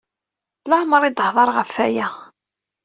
[0.69, 2.07] Laɛmeṛ i d-tehḍeṛ ɣef aya..